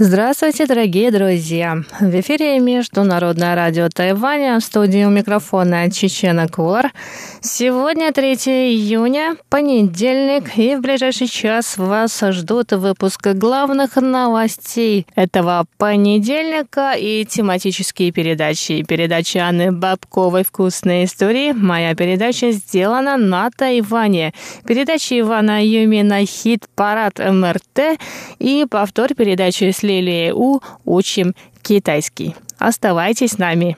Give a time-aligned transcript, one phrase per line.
[0.00, 1.82] Здравствуйте, дорогие друзья!
[1.98, 6.92] В эфире Международное радио Тайваня, в студии у микрофона Чечена Кулар.
[7.40, 8.34] Сегодня 3
[8.74, 18.12] июня, понедельник, и в ближайший час вас ждут выпуск главных новостей этого понедельника и тематические
[18.12, 18.84] передачи.
[18.84, 21.50] Передача Анны Бабковой «Вкусные истории».
[21.50, 24.32] Моя передача сделана на Тайване.
[24.64, 27.98] Передача Ивана Юмина «Хит-парад МРТ»
[28.38, 32.36] и повтор передачи с Лилией У «Учим китайский».
[32.58, 33.76] Оставайтесь с нами.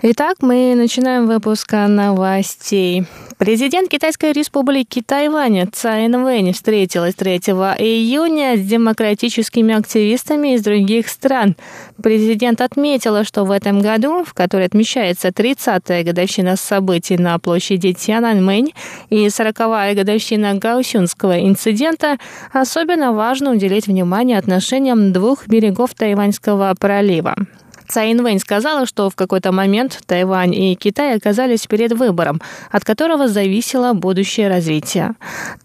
[0.00, 3.06] Итак, мы начинаем выпуск новостей.
[3.38, 11.54] Президент Китайской республики Тайвань Цай Инвэнь встретилась 3 июня с демократическими активистами из других стран.
[12.02, 18.74] Президент отметила, что в этом году, в который отмечается 30-я годовщина событий на площади Тяньаньмэнь
[19.10, 22.18] и 40-я годовщина Гаусюнского инцидента,
[22.52, 27.36] особенно важно уделить внимание отношениям двух берегов Тайваньского пролива.
[27.88, 33.28] Цай Инвэнь сказала, что в какой-то момент Тайвань и Китай оказались перед выбором, от которого
[33.28, 35.14] зависело будущее развитие.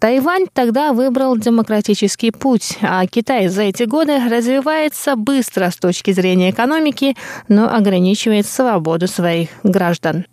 [0.00, 6.50] Тайвань тогда выбрал демократический путь, а Китай за эти годы развивается быстро с точки зрения
[6.50, 7.14] экономики,
[7.48, 10.24] но ограничивает свободу своих граждан.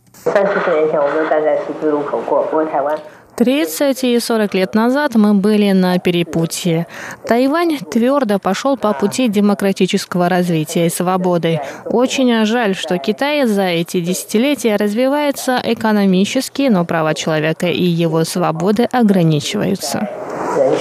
[3.38, 6.88] 30 и 40 лет назад мы были на перепутье.
[7.28, 11.60] Тайвань твердо пошел по пути демократического развития и свободы.
[11.86, 18.84] Очень жаль, что Китай за эти десятилетия развивается экономически, но права человека и его свободы
[18.84, 20.10] ограничиваются.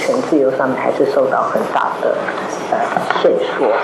[0.00, 2.16] 权自由上面还是受到很大的
[3.22, 3.76] 限缩。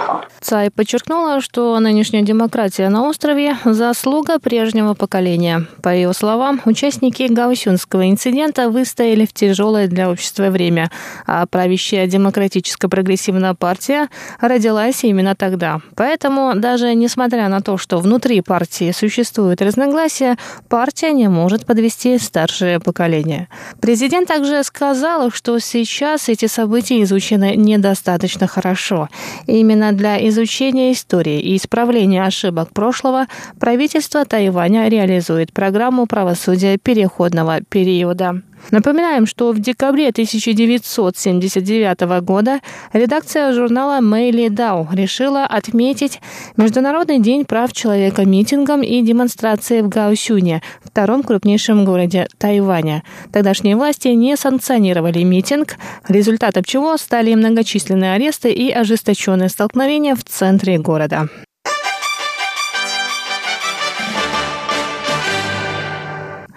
[0.43, 5.67] Цай подчеркнула, что нынешняя демократия на острове – заслуга прежнего поколения.
[5.83, 10.91] По ее словам, участники Гаусюнского инцидента выстояли в тяжелое для общества время,
[11.29, 14.09] а правящая демократическая прогрессивная партия
[14.41, 15.81] родилась именно тогда.
[15.95, 20.37] Поэтому, даже несмотря на то, что внутри партии существуют разногласия,
[20.69, 23.49] партия не может подвести старшее поколение.
[23.81, 29.10] Президент также сказал, что сейчас эти события изучены недостаточно хорошо.
[29.46, 33.28] Именно для изучения истории и исправления ошибок прошлого
[33.60, 38.42] правительство Тайваня реализует программу правосудия переходного периода.
[38.72, 42.60] Напоминаем, что в декабре 1979 года
[42.94, 46.20] редакция журнала Мэйли Дау решила отметить
[46.58, 53.04] Международный день прав человека митингом и демонстрацией в Гаосюне, втором крупнейшем городе Тайваня.
[53.32, 55.76] Тогдашние власти не санкционировали митинг,
[56.08, 61.30] результатом чего стали многочисленные аресты и ожесточенные столкновения в центре города.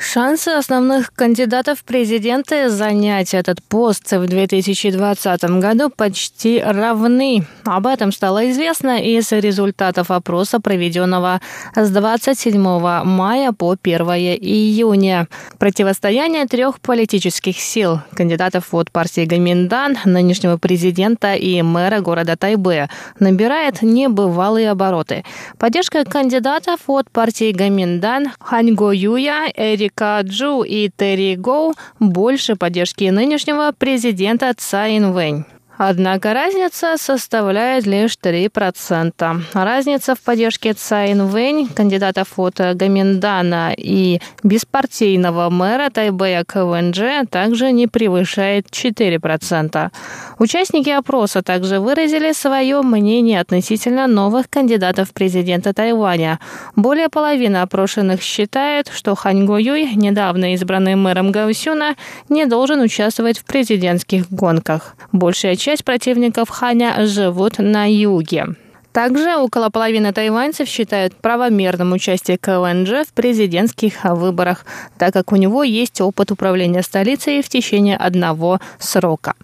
[0.03, 7.45] Шансы основных кандидатов в президенты занять этот пост в 2020 году почти равны.
[7.67, 11.43] Об этом стало известно из результатов опроса, проведенного
[11.77, 12.59] с 27
[13.05, 14.01] мая по 1
[14.41, 15.29] июня.
[15.59, 22.89] Противостояние трех политических сил– кандидатов от партии Гаминдан, нынешнего президента и мэра города Тайбе–
[23.19, 25.25] набирает небывалые обороты.
[25.59, 33.73] Поддержка кандидатов от партии Гаминдан Ханьго Юя, Эрик Каджу и Терри Гоу больше поддержки нынешнего
[33.77, 35.45] президента Цай Вэнь.
[35.83, 39.41] Однако разница составляет лишь 3%.
[39.55, 47.87] Разница в поддержке Цайн Вэнь, кандидатов от Гаминдана и беспартийного мэра Тайбэя КВНЖ также не
[47.87, 49.91] превышает 4%.
[50.39, 56.41] Участники опроса также выразили свое мнение относительно новых кандидатов президента Тайваня.
[56.77, 61.95] Более половины опрошенных считают, что Хань Юй, недавно избранный мэром Гаусюна,
[62.29, 64.95] не должен участвовать в президентских гонках.
[65.13, 68.57] Большая часть часть противников Ханя живут на юге.
[68.93, 74.67] Также около половины тайваньцев считают правомерным участие КЛНЖ в президентских выборах,
[74.99, 79.35] так как у него есть опыт управления столицей в течение одного срока.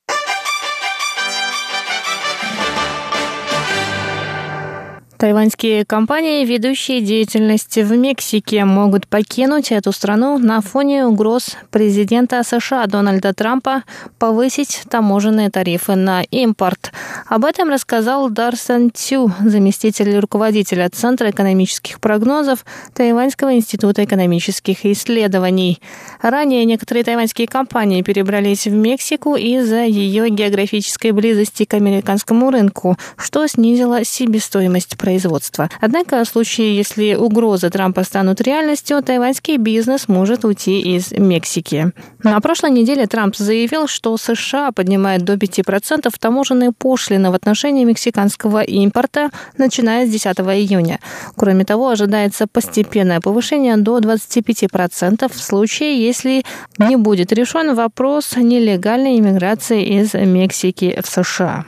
[5.22, 12.88] Тайваньские компании, ведущие деятельность в Мексике, могут покинуть эту страну на фоне угроз президента США
[12.88, 13.84] Дональда Трампа
[14.18, 16.90] повысить таможенные тарифы на импорт.
[17.28, 25.80] Об этом рассказал Дарсан Цю, заместитель руководителя Центра экономических прогнозов Тайваньского института экономических исследований.
[26.20, 33.46] Ранее некоторые тайваньские компании перебрались в Мексику из-за ее географической близости к американскому рынку, что
[33.46, 35.68] снизило себестоимость производства производства.
[35.80, 41.92] Однако в случае, если угрозы Трампа станут реальностью, тайваньский бизнес может уйти из Мексики.
[42.22, 48.62] На прошлой неделе Трамп заявил, что США поднимает до 5% таможенные пошлины в отношении мексиканского
[48.62, 50.98] импорта, начиная с 10 июня.
[51.36, 56.42] Кроме того, ожидается постепенное повышение до 25% в случае, если
[56.78, 61.64] не будет решен вопрос нелегальной иммиграции из Мексики в США.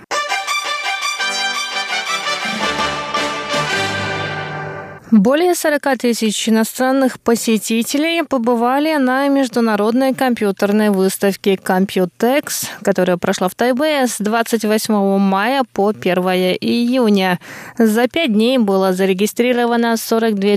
[5.17, 14.09] Более 40 тысяч иностранных посетителей побывали на международной компьютерной выставке Computex, которая прошла в Тайбе
[14.09, 16.17] с 28 мая по 1
[16.61, 17.39] июня.
[17.79, 20.57] За пять дней было зарегистрировано 42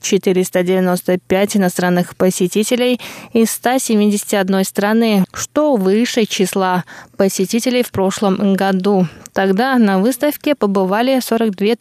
[0.00, 3.00] 495 иностранных посетителей
[3.32, 6.84] из 171 страны, что выше числа
[7.16, 9.08] посетителей в прошлом году.
[9.32, 11.74] Тогда на выставке побывали 42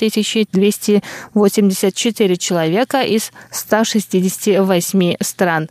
[1.92, 5.70] 284 человека из 168 стран.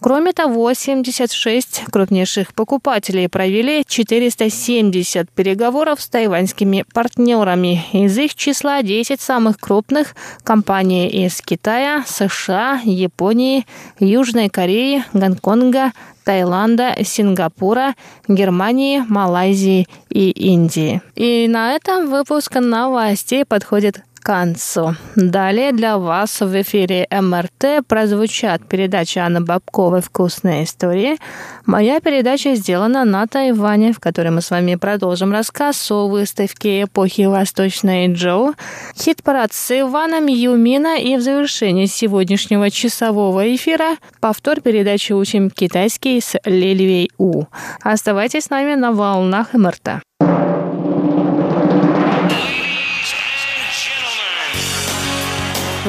[0.00, 7.84] Кроме того, 76 крупнейших покупателей провели 470 переговоров с тайваньскими партнерами.
[7.92, 13.66] Из их числа 10 самых крупных компаний из Китая, США, Японии,
[14.00, 15.92] Южной Кореи, Гонконга,
[16.24, 17.94] Таиланда, Сингапура,
[18.28, 21.02] Германии, Малайзии и Индии.
[21.14, 24.94] И на этом выпуск новостей подходит концу.
[25.16, 31.18] Далее для вас в эфире МРТ прозвучат передачи Анны Бабковой «Вкусные истории».
[31.66, 37.22] Моя передача сделана на Тайване, в которой мы с вами продолжим рассказ о выставке эпохи
[37.22, 38.54] Восточной Джоу,
[38.96, 46.38] хит-парад с Иваном Юмина и в завершении сегодняшнего часового эфира повтор передачи «Учим китайский» с
[46.44, 47.44] Лельвей У.
[47.82, 50.02] Оставайтесь с нами на волнах МРТ.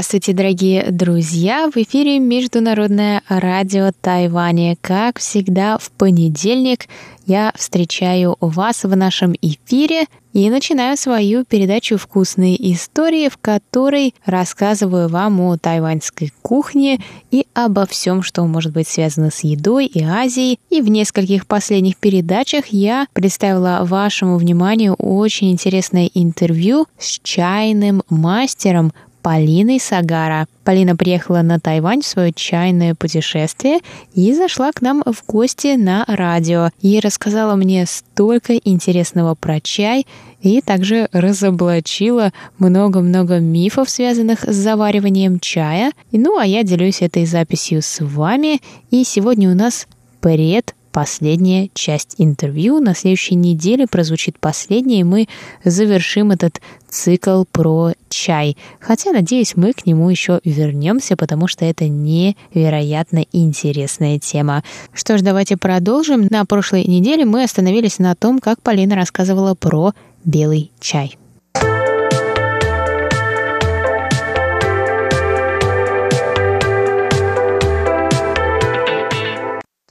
[0.00, 1.70] Здравствуйте, дорогие друзья!
[1.70, 4.78] В эфире Международное радио Тайваня.
[4.80, 6.86] Как всегда, в понедельник
[7.26, 15.10] я встречаю вас в нашем эфире и начинаю свою передачу «Вкусные истории», в которой рассказываю
[15.10, 20.58] вам о тайваньской кухне и обо всем, что может быть связано с едой и Азией.
[20.70, 28.92] И в нескольких последних передачах я представила вашему вниманию очень интересное интервью с чайным мастером
[29.22, 30.46] Полиной Сагара.
[30.64, 33.80] Полина приехала на Тайвань в свое чайное путешествие
[34.14, 36.70] и зашла к нам в гости на радио.
[36.80, 40.06] И рассказала мне столько интересного про чай
[40.40, 45.92] и также разоблачила много-много мифов, связанных с завариванием чая.
[46.12, 48.60] Ну, а я делюсь этой записью с вами.
[48.90, 49.86] И сегодня у нас
[50.20, 52.80] пред последняя часть интервью.
[52.80, 55.28] На следующей неделе прозвучит последняя, и мы
[55.64, 58.56] завершим этот цикл про чай.
[58.80, 64.64] Хотя, надеюсь, мы к нему еще вернемся, потому что это невероятно интересная тема.
[64.92, 66.26] Что ж, давайте продолжим.
[66.30, 69.92] На прошлой неделе мы остановились на том, как Полина рассказывала про
[70.24, 71.16] белый чай.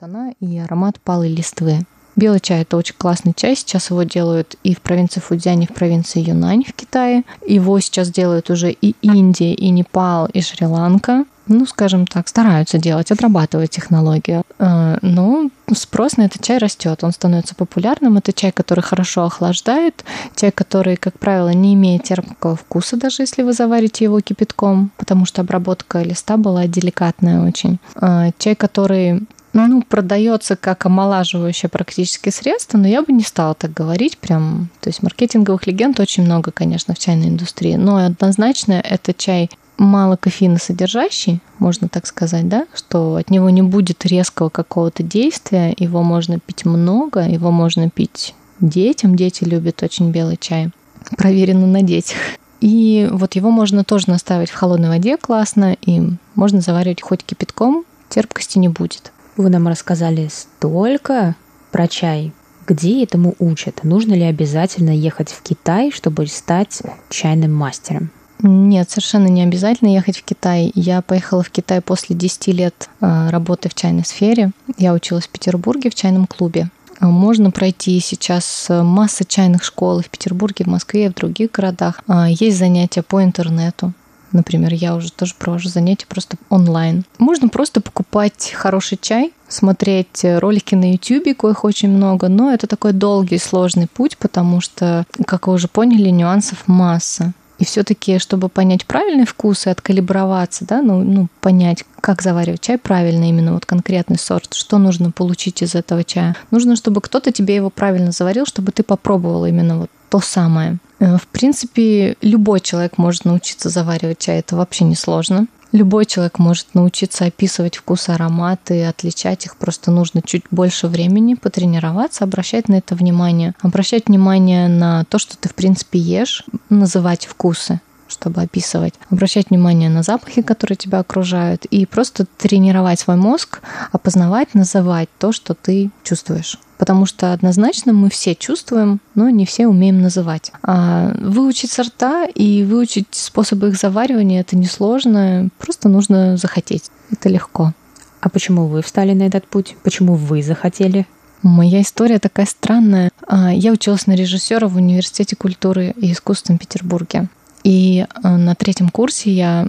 [0.00, 1.80] Тона и аромат палой листвы.
[2.16, 3.54] Белый чай– это очень классный чай.
[3.54, 7.24] Сейчас его делают и в провинции Фудзянь, и в провинции Юнань в Китае.
[7.46, 11.24] Его сейчас делают уже и Индия, и Непал, и Шри-Ланка.
[11.48, 14.44] Ну, скажем так, стараются делать, отрабатывают технологию.
[14.58, 18.16] Э, но спрос на этот чай растет, он становится популярным.
[18.16, 20.04] Это чай, который хорошо охлаждает,
[20.36, 25.26] чай, который, как правило, не имеет терпкого вкуса, даже если вы заварите его кипятком, потому
[25.26, 27.78] что обработка листа была деликатная очень.
[28.00, 33.72] Э, чай, который ну, продается как омолаживающее практически средство, но я бы не стала так
[33.72, 34.68] говорить прям.
[34.80, 40.16] То есть маркетинговых легенд очень много, конечно, в чайной индустрии, но однозначно это чай мало
[40.16, 46.02] кофеина содержащий, можно так сказать, да, что от него не будет резкого какого-то действия, его
[46.02, 50.70] можно пить много, его можно пить детям, дети любят очень белый чай,
[51.16, 52.18] проверено на детях.
[52.60, 56.02] И вот его можно тоже наставить в холодной воде классно, и
[56.34, 59.12] можно заваривать хоть кипятком, терпкости не будет.
[59.40, 61.34] Вы нам рассказали столько
[61.72, 62.34] про чай.
[62.66, 63.84] Где этому учат?
[63.84, 68.10] Нужно ли обязательно ехать в Китай, чтобы стать чайным мастером?
[68.42, 70.70] Нет, совершенно не обязательно ехать в Китай.
[70.74, 74.50] Я поехала в Китай после 10 лет э, работы в чайной сфере.
[74.76, 76.68] Я училась в Петербурге в чайном клубе.
[76.98, 82.02] А можно пройти сейчас масса чайных школ в Петербурге, в Москве, в других городах.
[82.06, 83.94] А, есть занятия по интернету.
[84.32, 87.04] Например, я уже тоже провожу занятия просто онлайн.
[87.18, 92.92] Можно просто покупать хороший чай, смотреть ролики на YouTube, коих очень много, но это такой
[92.92, 97.32] долгий, сложный путь, потому что, как вы уже поняли, нюансов масса.
[97.58, 102.78] И все-таки, чтобы понять правильный вкус и откалиброваться, да, ну, ну, понять, как заваривать чай
[102.78, 106.34] правильно, именно вот конкретный сорт, что нужно получить из этого чая.
[106.50, 110.78] Нужно, чтобы кто-то тебе его правильно заварил, чтобы ты попробовал именно вот то самое.
[111.00, 115.46] Э, в принципе, любой человек может научиться заваривать чай, это вообще не сложно.
[115.72, 119.56] Любой человек может научиться описывать вкус, ароматы, отличать их.
[119.56, 123.54] Просто нужно чуть больше времени потренироваться, обращать на это внимание.
[123.62, 129.88] Обращать внимание на то, что ты, в принципе, ешь, называть вкусы чтобы описывать, обращать внимание
[129.88, 133.60] на запахи, которые тебя окружают, и просто тренировать свой мозг,
[133.92, 139.66] опознавать, называть то, что ты чувствуешь потому что однозначно мы все чувствуем, но не все
[139.66, 140.50] умеем называть.
[140.62, 146.90] А выучить сорта и выучить способы их заваривания это несложно, просто нужно захотеть.
[147.12, 147.74] Это легко.
[148.22, 149.76] А почему вы встали на этот путь?
[149.82, 151.06] Почему вы захотели?
[151.42, 153.10] Моя история такая странная.
[153.26, 157.28] А, я училась на режиссера в Университете культуры и искусств в Петербурге.
[157.62, 159.66] И а, на третьем курсе я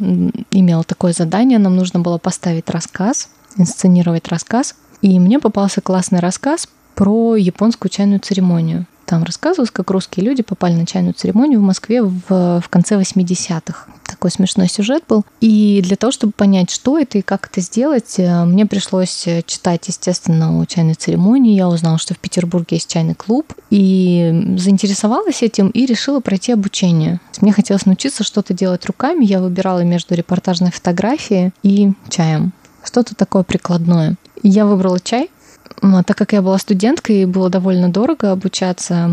[0.51, 1.60] имела такое задание.
[1.60, 3.27] Нам нужно было поставить рассказ,
[3.58, 4.75] инсценировать рассказ.
[5.01, 8.86] И мне попался классный рассказ про японскую чайную церемонию.
[9.12, 13.88] Там рассказывалось, как русские люди попали на чайную церемонию в Москве в, в конце 80-х.
[14.06, 15.26] Такой смешной сюжет был.
[15.42, 19.86] И для того, чтобы понять, что это и как это сделать, э, мне пришлось читать,
[19.90, 21.56] естественно, о чайной церемонии.
[21.56, 23.54] Я узнала, что в Петербурге есть чайный клуб.
[23.70, 27.20] И заинтересовалась этим и решила пройти обучение.
[27.42, 29.26] Мне хотелось научиться что-то делать руками.
[29.26, 32.54] Я выбирала между репортажной фотографией и чаем.
[32.82, 34.16] Что-то такое прикладное.
[34.42, 35.30] Я выбрала чай,
[36.06, 39.10] так как я была студенткой и было довольно дорого обучаться,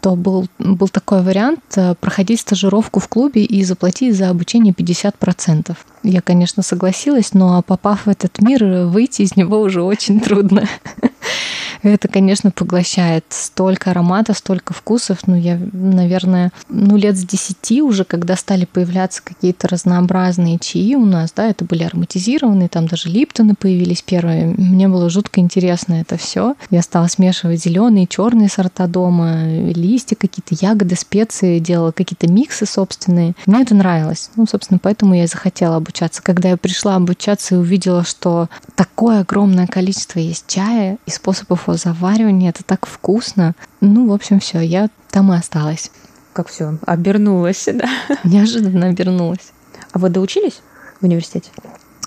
[0.00, 5.76] то был, был такой вариант э, проходить стажировку в клубе и заплатить за обучение 50%.
[6.02, 10.68] Я, конечно, согласилась, но попав в этот мир, выйти из него уже очень трудно.
[11.82, 15.26] Это, конечно, поглощает столько ароматов, столько вкусов.
[15.26, 21.04] Ну, я, наверное, ну, лет с десяти уже, когда стали появляться какие-то разнообразные чаи у
[21.04, 24.46] нас, да, это были ароматизированные, там даже липтоны появились первые.
[24.46, 26.54] Мне было жутко интересно это все.
[26.70, 33.34] Я стала смешивать зеленые, черные сорта дома, листья, какие-то ягоды, специи, делала какие-то миксы собственные.
[33.46, 34.30] Мне это нравилось.
[34.36, 36.22] Ну, собственно, поэтому я захотела обучаться.
[36.22, 41.76] Когда я пришла обучаться и увидела, что такое огромное количество есть чая и способов его
[41.76, 43.54] заваривания, это так вкусно.
[43.80, 45.90] Ну, в общем, все, я там и осталась.
[46.32, 47.88] Как все обернулось, да?
[48.24, 49.52] Неожиданно обернулась.
[49.92, 50.60] А вы доучились
[51.00, 51.50] в университете?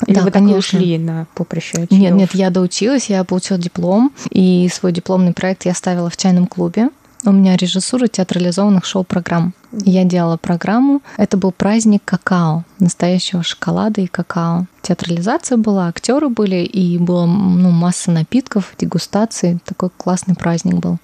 [0.07, 0.53] Или да, вы конечно.
[0.53, 1.91] так ушли на поприще чаев?
[1.91, 6.47] Нет, нет, я доучилась, я получила диплом, и свой дипломный проект я ставила в чайном
[6.47, 6.89] клубе.
[7.27, 9.55] У меня режиссура театрализованных шоу-программ.
[9.71, 11.01] Я делала программу.
[11.17, 14.67] Это был праздник какао, настоящего шоколада и какао.
[14.83, 19.57] Театрализация была, актеры были, и было ну, масса напитков, дегустаций.
[19.65, 20.99] Такой классный праздник был.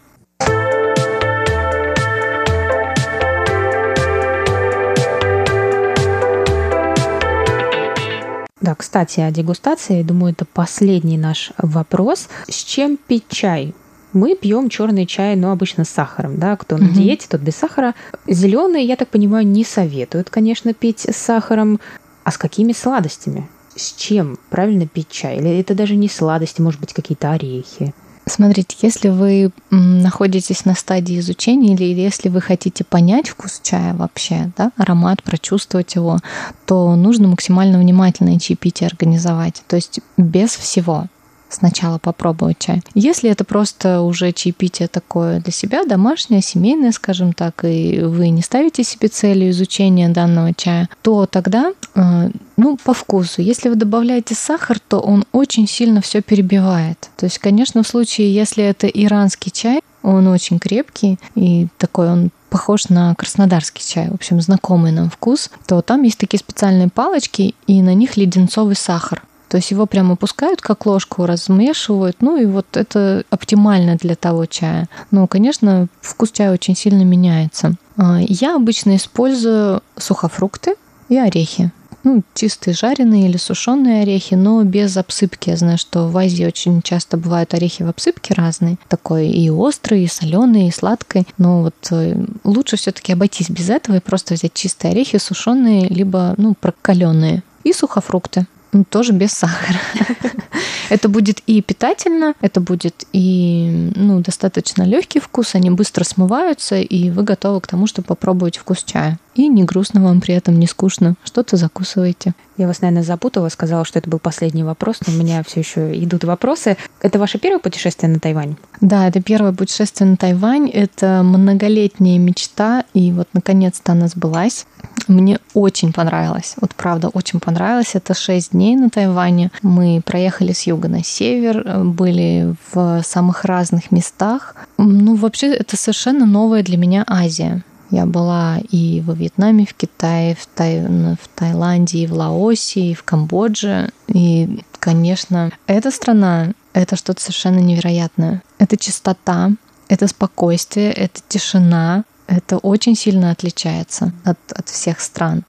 [8.62, 12.30] Да, кстати, о дегустации, думаю, это последний наш вопрос.
[12.48, 13.74] С чем пить чай?
[14.14, 17.96] Мы пьем черный чай, но обычно с сахаром, да, кто на диете, тот без сахара.
[18.28, 21.80] Зеленый, я так понимаю, не советуют, конечно, пить с сахаром.
[22.24, 23.50] А с какими сладостями?
[23.76, 25.38] С чем правильно пить чай?
[25.38, 27.94] Или это даже не сладости, может быть, какие-то орехи?
[28.28, 34.52] Смотрите, если вы находитесь на стадии изучения или если вы хотите понять вкус чая вообще,
[34.56, 36.20] да, аромат, прочувствовать его,
[36.66, 41.08] то нужно максимально внимательно чаепитие организовать, то есть без всего
[41.54, 42.82] сначала попробовать чай.
[42.94, 48.42] Если это просто уже чаепитие такое для себя, домашнее, семейное, скажем так, и вы не
[48.42, 53.42] ставите себе целью изучения данного чая, то тогда, э, ну, по вкусу.
[53.42, 57.10] Если вы добавляете сахар, то он очень сильно все перебивает.
[57.18, 62.32] То есть, конечно, в случае, если это иранский чай, он очень крепкий и такой он
[62.50, 67.56] похож на краснодарский чай, в общем, знакомый нам вкус, то там есть такие специальные палочки,
[67.66, 69.24] и на них леденцовый сахар.
[69.52, 74.46] То есть его прямо опускают как ложку, размешивают, ну и вот это оптимально для того
[74.46, 74.88] чая.
[75.12, 77.76] Но, конечно, вкус чая очень сильно меняется.
[77.98, 80.76] А, я обычно использую сухофрукты
[81.10, 81.70] и орехи
[82.04, 85.50] ну, чистые жареные или сушеные орехи, но без обсыпки.
[85.50, 88.78] Я знаю, что в Азии очень часто бывают орехи в обсыпке разные.
[88.88, 91.28] Такой и острый, и соленый, и сладкий.
[91.38, 96.34] Но вот э, лучше все-таки обойтись без этого и просто взять чистые орехи, сушеные, либо
[96.38, 97.44] ну, прокаленные.
[97.64, 98.48] И сухофрукты.
[98.74, 99.80] Ну, тоже без сахара.
[100.90, 107.10] это будет и питательно, это будет и ну, достаточно легкий вкус, они быстро смываются, и
[107.10, 109.18] вы готовы к тому, чтобы попробовать вкус чая.
[109.34, 111.16] И не грустно вам при этом, не скучно.
[111.24, 112.34] Что-то закусываете.
[112.58, 115.98] Я вас, наверное, запутала, сказала, что это был последний вопрос, но у меня все еще
[116.04, 116.78] идут вопросы.
[117.02, 118.56] Это ваше первое путешествие на Тайвань?
[118.82, 120.70] Да, это первое путешествие на Тайвань.
[120.70, 124.66] Это многолетняя мечта, и вот наконец-то она сбылась.
[125.08, 127.96] Мне очень понравилось, вот правда, очень понравилось.
[127.96, 129.52] Это шесть дней на Тайване.
[129.62, 134.56] Мы проехали с юга на север, были в самых разных местах.
[134.78, 137.64] Ну, вообще, это совершенно новая для меня Азия.
[137.90, 140.80] Я была и во Вьетнаме, в Китае, в, Тай...
[140.82, 143.92] в Таиланде, и в Лаосе, и в Камбодже.
[144.08, 148.42] И, конечно, эта страна— это что-то совершенно невероятное.
[148.60, 149.52] Это чистота,
[149.90, 152.06] это спокойствие, это тишина.
[152.28, 155.44] Это очень сильно отличается от, от всех стран.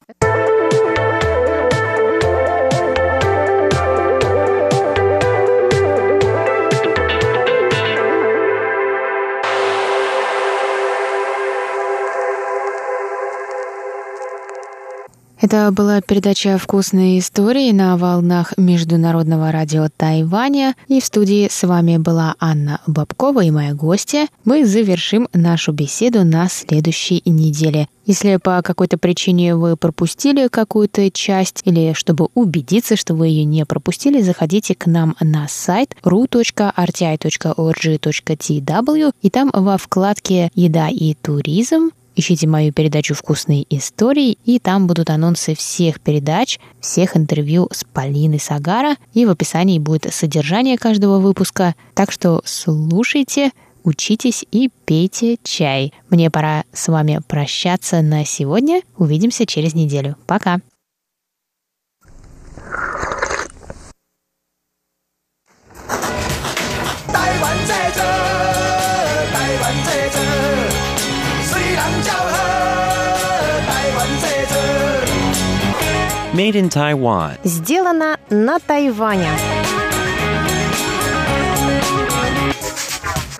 [15.43, 20.77] Это была передача «Вкусные истории» на волнах Международного радио Тайваня.
[20.87, 24.29] И в студии с вами была Анна Бабкова и моя гостья.
[24.45, 27.89] Мы завершим нашу беседу на следующей неделе.
[28.07, 33.67] Если по какой-то причине вы пропустили какую-то часть или чтобы убедиться, что вы ее не
[33.67, 36.73] пропустили, заходите к нам на сайт ru.rti.org.tw
[39.21, 45.11] и там во вкладке «Еда и туризм» Ищите мою передачу «Вкусные истории», и там будут
[45.11, 51.75] анонсы всех передач, всех интервью с Полиной Сагара, и в описании будет содержание каждого выпуска.
[51.95, 53.51] Так что слушайте,
[53.83, 55.93] учитесь и пейте чай.
[56.11, 58.83] Мне пора с вами прощаться на сегодня.
[58.97, 60.17] Увидимся через неделю.
[60.27, 60.61] Пока!
[76.35, 77.39] Made in Taiwan.
[77.45, 79.29] Сделано на Тайване.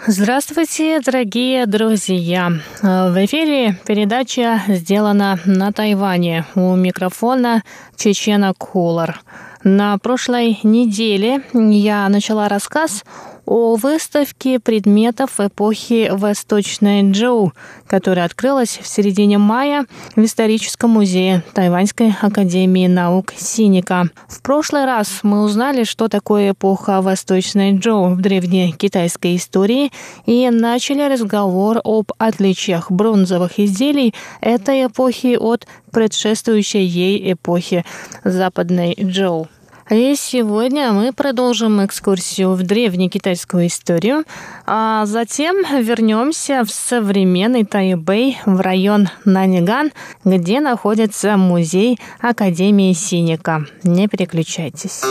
[0.07, 2.53] Здравствуйте, дорогие друзья!
[2.83, 6.45] В эфире передача «Сделана на Тайване».
[6.55, 7.63] У микрофона
[7.97, 9.23] Чечена Кулар.
[9.65, 13.05] На прошлой неделе я начала рассказ
[13.47, 17.53] о выставке предметов эпохи Восточной Джоу,
[17.87, 24.09] которая открылась в середине мая в историческом музее Тайваньской академии наук Синика.
[24.29, 29.91] В прошлый раз мы узнали, что такое эпоха Восточной Джоу в древней китайской истории
[30.27, 37.85] и начали разговор об отличиях бронзовых изделий этой эпохи от предшествующей ей эпохи
[38.25, 39.49] Западной Джоу.
[39.93, 44.25] И сегодня мы продолжим экскурсию в древнекитайскую историю,
[44.65, 49.93] а затем вернемся в современный Тайбэй, в район Наниган,
[50.25, 53.67] где находится музей Академии Синика.
[53.83, 55.03] Не переключайтесь.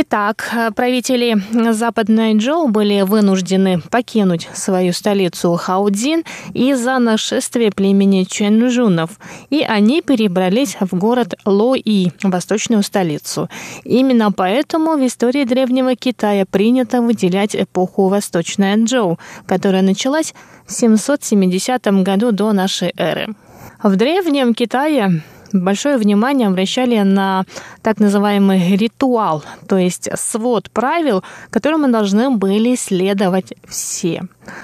[0.00, 6.22] Итак, правители Западной Джоу были вынуждены покинуть свою столицу Хаудзин
[6.54, 9.18] из-за нашествия племени Чэнжунов,
[9.50, 13.48] и они перебрались в город Лои, восточную столицу.
[13.82, 20.32] Именно поэтому в истории Древнего Китая принято выделять эпоху Восточная Джоу, которая началась
[20.64, 23.34] в 770 году до нашей эры.
[23.82, 27.44] В Древнем Китае большое внимание обращали на
[27.82, 34.22] так называемый ритуал, то есть свод правил, которым мы должны были следовать все.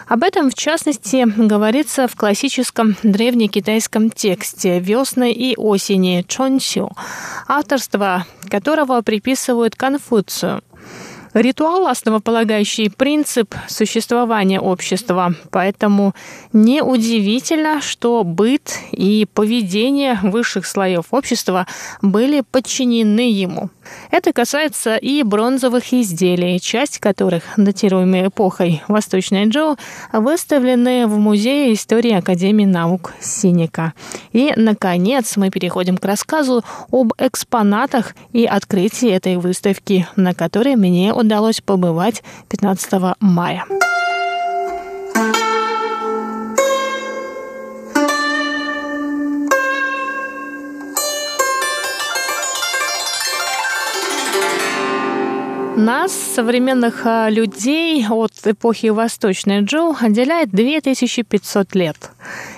[0.09, 6.91] Об этом, в частности, говорится в классическом древнекитайском тексте «Весны и осени» Чонсю,
[7.49, 10.63] авторство которого приписывают Конфуцию–
[11.35, 16.15] Ритуал– основополагающий принцип существования общества, поэтому
[16.53, 21.67] неудивительно, что быт и поведение высших слоев общества
[22.03, 23.71] были подчинены ему.
[24.11, 29.77] Это касается и бронзовых изделий, часть которых, датируемой эпохой Восточной Джоу,
[30.13, 33.93] выставлены в Музее истории Академии наук Синика.
[34.33, 41.13] И, наконец, мы переходим к рассказу об экспонатах и открытии этой выставки, на которой мне
[41.13, 41.24] удалось
[41.63, 43.65] побывать 15 мая.
[55.85, 61.97] Нас, современных а, людей от эпохи Восточной Джоу, отделяет 2500 лет.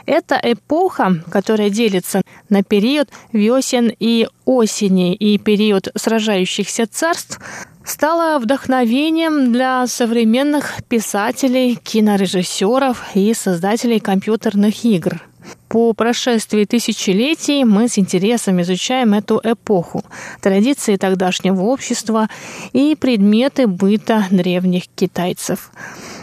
[0.05, 7.41] Это эпоха, которая делится на период весен и осени и период сражающихся царств,
[7.87, 15.23] стала вдохновением для современных писателей, кинорежиссеров и создателей компьютерных игр.
[15.69, 20.03] По прошествии тысячелетий мы с интересом изучаем эту эпоху,
[20.41, 22.29] традиции тогдашнего общества
[22.73, 25.71] и предметы быта древних китайцев.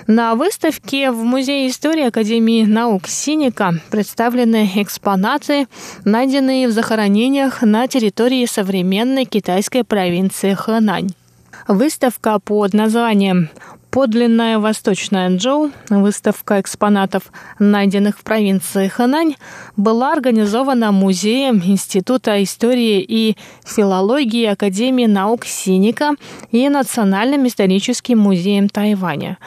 [0.07, 5.67] На выставке в Музее истории Академии наук Синика представлены экспонаты,
[6.03, 11.13] найденные в захоронениях на территории современной китайской провинции Хэнань.
[11.67, 13.49] Выставка под названием
[13.89, 19.35] Подлинная Восточная Джоу, выставка экспонатов, найденных в провинции Хэнань,
[19.77, 26.15] была организована Музеем Института истории и филологии Академии наук Синика
[26.49, 29.37] и Национальным историческим музеем Тайваня.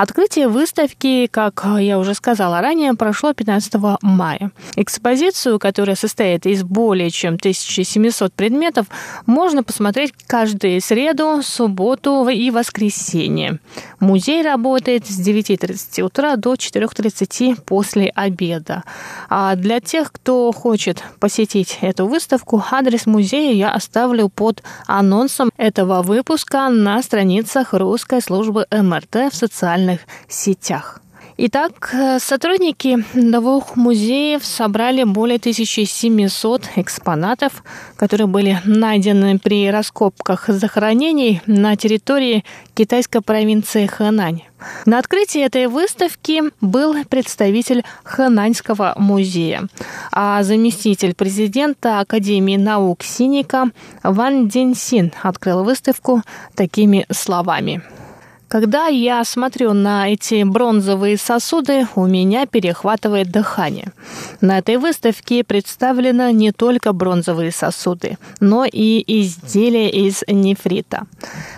[0.00, 4.50] Открытие выставки, как я уже сказала ранее, прошло 15 мая.
[4.76, 8.86] Экспозицию, которая состоит из более чем 1700 предметов,
[9.26, 13.58] можно посмотреть каждую среду, субботу и воскресенье.
[13.98, 18.84] Музей работает с 9.30 утра до 4.30 после обеда.
[19.28, 26.00] А для тех, кто хочет посетить эту выставку, адрес музея я оставлю под анонсом этого
[26.00, 31.00] выпуска на страницах русской службы МРТ в социальных социальных сетях.
[31.42, 37.64] Итак, э, сотрудники двух музеев собрали более 1700 экспонатов,
[37.96, 44.42] которые были найдены при раскопках захоронений на территории китайской провинции Хэнань.
[44.84, 49.62] На открытии этой выставки был представитель Хэнаньского музея,
[50.12, 53.70] а заместитель президента Академии наук Синика
[54.02, 56.22] Ван Динсин открыл выставку
[56.54, 57.80] такими словами–
[58.50, 63.92] когда я смотрю на эти бронзовые сосуды, у меня перехватывает дыхание.
[64.40, 71.06] На этой выставке представлены не только бронзовые сосуды, но и изделия из нефрита.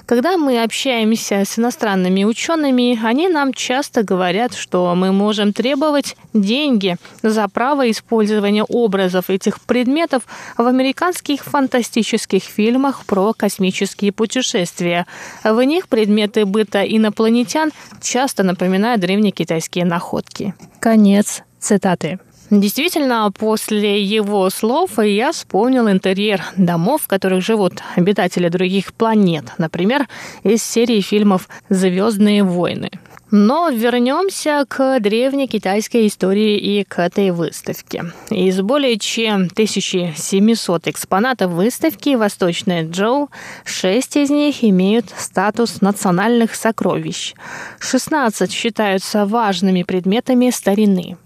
[0.05, 6.97] Когда мы общаемся с иностранными учеными, они нам часто говорят, что мы можем требовать деньги
[7.23, 10.25] за право использования образов этих предметов
[10.59, 15.07] в американских фантастических фильмах про космические путешествия.
[15.43, 20.55] В них предметы быта инопланетян часто напоминают древнекитайские находки.
[20.81, 22.19] Конец цитаты.
[22.51, 30.07] Действительно, после его слов я вспомнил интерьер домов, в которых живут обитатели других планет, например,
[30.43, 32.91] из серии фильмов «Звездные войны».
[33.35, 38.05] Но вернемся к древней китайской истории и к этой выставке.
[38.29, 43.31] Из более чем 1700 экспонатов выставки «Восточная Джоу»
[43.65, 47.33] шесть из них имеют статус национальных сокровищ.
[47.79, 51.17] 16 считаются важными предметами старины.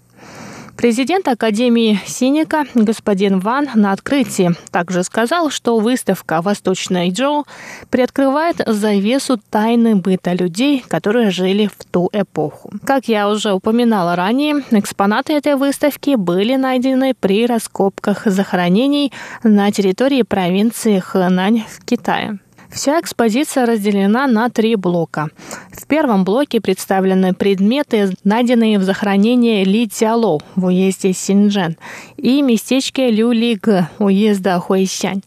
[0.76, 7.46] Президент Академии Синика господин Ван на открытии также сказал, что выставка «Восточная Джоу»
[7.90, 12.70] приоткрывает завесу тайны быта людей, которые жили в ту эпоху.
[12.84, 19.12] Как я уже упоминала ранее, экспонаты этой выставки были найдены при раскопках захоронений
[19.42, 22.38] на территории провинции Хэнань в Китае.
[22.76, 25.30] Вся экспозиция разделена на три блока.
[25.70, 31.78] В первом блоке представлены предметы, найденные в захоронении Ли Цялоу в уезде Синьчжэн
[32.18, 33.66] и местечке Люлиг
[33.98, 35.22] уезда Хуэйсянь.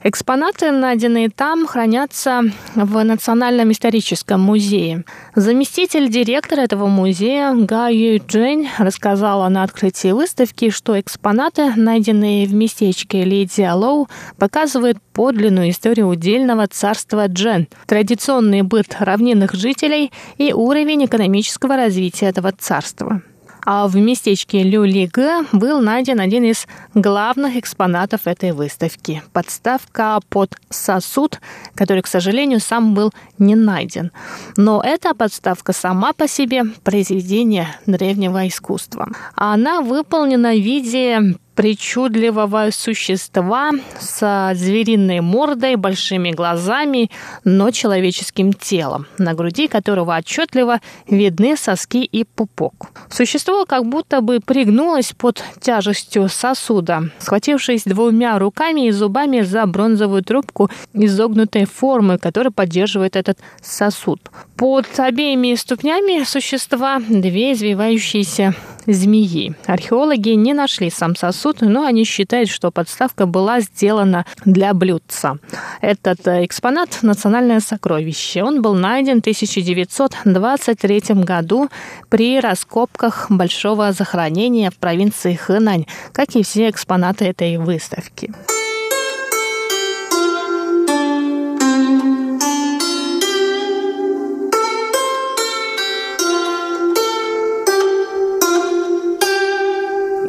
[0.00, 2.42] Экспонаты, найденные там, хранятся
[2.76, 5.04] в Национальном историческом музее.
[5.34, 12.54] Заместитель директора этого музея Га Ю Джень рассказала на открытии выставки, что экспонаты, найденные в
[12.54, 14.08] местечке Ли Дзялоу,
[14.38, 22.52] показывают подлинную историю удельного царства Джен, традиционный быт равнинных жителей и уровень экономического развития этого
[22.52, 23.22] царства.
[23.64, 31.40] А в местечке Люлиге был найден один из главных экспонатов этой выставки– подставка под сосуд,
[31.74, 34.12] который, к сожалению, сам был не найден.
[34.56, 39.08] Но эта подставка сама по себе– произведение древнего искусства.
[39.34, 47.10] Она выполнена в виде причудливого существа с звериной мордой, большими глазами,
[47.42, 52.92] но человеческим телом, на груди которого отчетливо видны соски и пупок.
[53.10, 60.22] Существо как будто бы пригнулось под тяжестью сосуда, схватившись двумя руками и зубами за бронзовую
[60.22, 64.20] трубку изогнутой формы, которая поддерживает этот сосуд.
[64.54, 68.54] Под обеими ступнями существа две извивающиеся
[68.92, 69.54] змеи.
[69.66, 75.38] Археологи не нашли сам сосуд, но они считают, что подставка была сделана для блюдца.
[75.80, 78.42] Этот э, экспонат– национальное сокровище.
[78.42, 81.68] Он был найден в 1923 году
[82.08, 88.32] при раскопках большого захоронения в провинции Хэнань, как и все экспонаты этой выставки.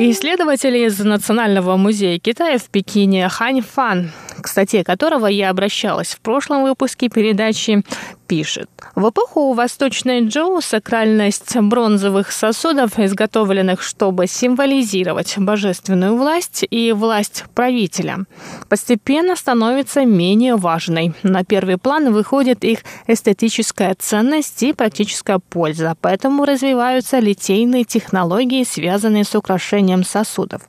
[0.02, 4.12] Исследователи из Национального музея Китая в Пекине Хань Фан
[4.50, 7.84] к статье которого я обращалась в прошлом выпуске передачи,
[8.30, 8.70] пишет.
[8.96, 18.20] В эпоху Восточной Джоу сакральность бронзовых сосудов, изготовленных, чтобы символизировать божественную власть и власть правителя,
[18.70, 21.14] постепенно становится менее важной.
[21.24, 29.24] На первый план выходит их эстетическая ценность и практическая польза, поэтому развиваются литейные технологии, связанные
[29.24, 30.62] с украшением сосудов.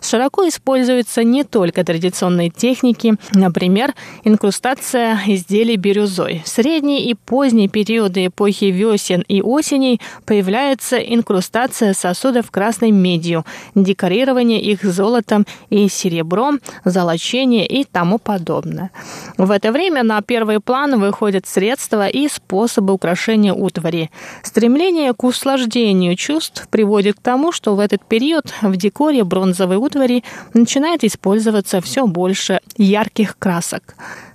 [0.00, 6.42] Широко используются не только традиционные техники, например, инкрустация изделий бирюзой.
[6.44, 14.60] В средние и поздние периоды эпохи весен и осеней появляется инкрустация сосудов красной медью, декорирование
[14.60, 18.90] их золотом и серебром, золочение и тому подобное.
[19.38, 24.10] В это время на первый план выходят средства и способы украшения утвари.
[24.42, 30.24] Стремление к услаждению чувств приводит к тому, что в этот период в декоре бронзовой утвари
[30.54, 33.82] начинает использоваться все больше ярких ярких красок.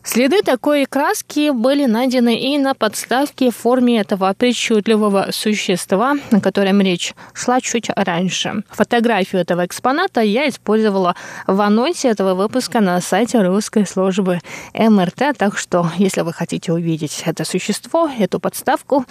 [0.08, 6.80] Следы такой краски были найдены и на подставке в форме этого причудливого существа, о котором
[6.80, 8.64] речь шла чуть раньше.
[8.70, 11.14] Фотографию этого экспоната я использовала
[11.46, 14.40] в анонсе этого выпуска на сайте русской службы
[14.74, 19.06] МРТ, так что если вы хотите увидеть это существо, эту подставку,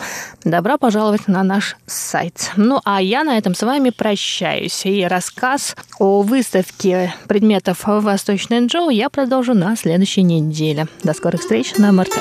[0.45, 2.53] добро пожаловать на наш сайт.
[2.57, 4.87] Ну а я на этом с вами прощаюсь.
[4.87, 10.86] И рассказ о выставке предметов в Восточной Джоу я продолжу на следующей неделе.
[11.03, 12.19] До скорых встреч на МРТ.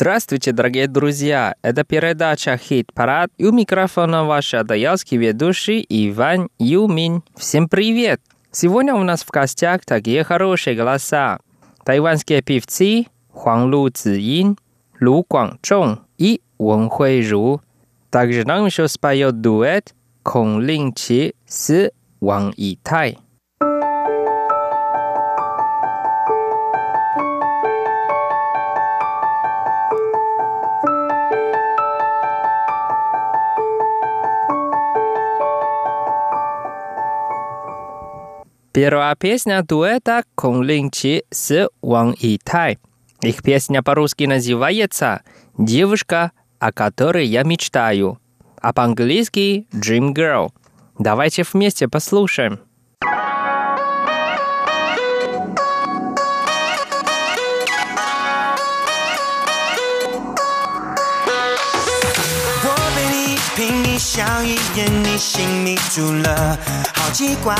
[0.00, 1.56] Здравствуйте, дорогие друзья!
[1.60, 7.24] Это передача «Хит-парад» и у микрофона ваш адаялский ведущий Иван Юмин.
[7.36, 8.20] Всем привет!
[8.52, 11.40] Сегодня у нас в гостях такие хорошие голоса.
[11.84, 14.56] Тайванские певцы Хуан Лу Цзин,
[15.00, 17.60] Лу Гуангчжоу и Вэн Хуэйру.
[18.10, 23.18] Также нам еще споет дуэт Кong Лин Чи с Ван Итай.
[38.80, 42.78] Первая песня дуэта Кун Лин Чи с Ван И Тай.
[43.22, 45.22] Их песня по-русски называется
[45.58, 48.20] «Девушка, о которой я мечтаю»,
[48.62, 50.52] а по-английски «Dream Girl».
[50.96, 52.60] Давайте вместе послушаем.
[63.56, 66.56] Пинг 你笑一眼，你心迷住了，
[66.94, 67.56] 好奇怪。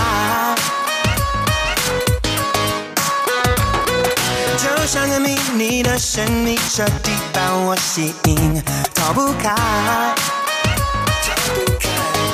[4.89, 9.55] 就像个秘密的神秘，彻底把我吸引，逃不开。
[9.55, 11.91] 逃不开，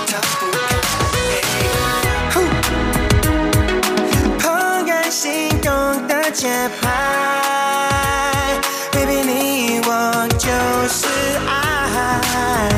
[0.07, 0.47] 逃不
[2.31, 2.39] 开。
[4.39, 8.61] 怦然心动的节拍
[8.93, 10.47] ，baby 你我就
[10.89, 11.09] 是
[11.49, 12.74] 爱。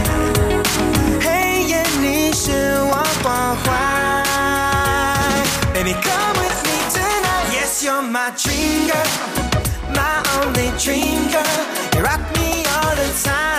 [10.86, 11.66] Dream girl.
[11.96, 13.55] You rock me all the time.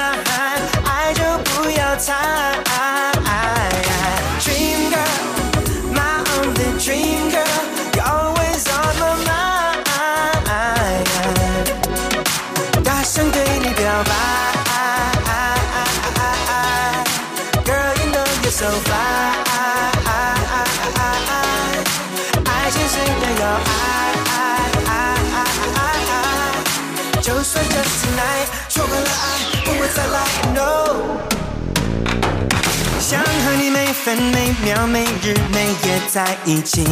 [34.63, 36.87] 秒每日每夜在一起，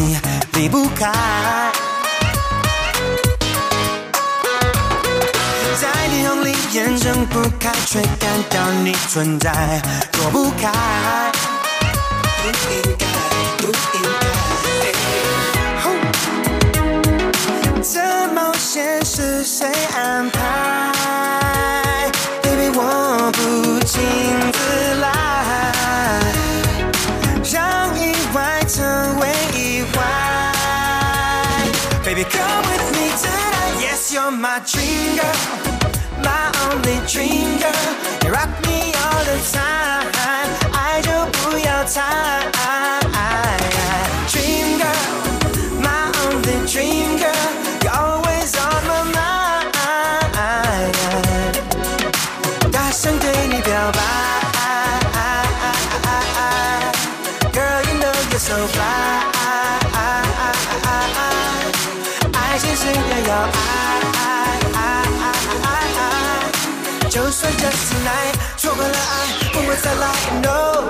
[0.54, 1.12] 离不开。
[5.82, 10.72] 在霓虹里验证不开，却感到你存在，躲不开。
[12.42, 13.06] 不应该，
[13.58, 13.74] 不应
[14.22, 14.26] 该。
[17.82, 19.68] 这冒险是谁？
[19.96, 20.85] 安排
[67.16, 70.12] 就算 just tonight 错过了爱，不会再来
[70.44, 70.84] ，No。